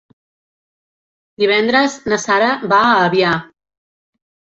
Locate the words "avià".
3.11-3.35